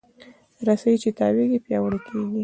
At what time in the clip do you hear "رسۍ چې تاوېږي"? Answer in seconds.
0.67-1.59